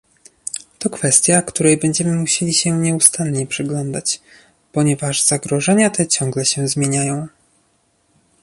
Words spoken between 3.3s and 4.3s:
przyglądać,